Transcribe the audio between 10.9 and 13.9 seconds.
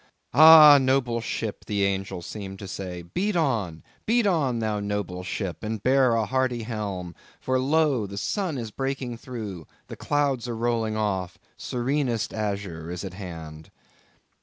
off—serenest azure is at hand."